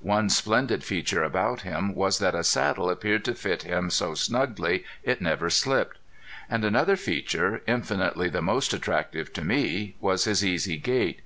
[0.00, 4.84] One splendid feature about him was that a saddle appeared to fit him so snugly
[5.02, 5.98] it never slipped.
[6.48, 11.20] And another feature, infinitely the most attractive to me, was his easy gait.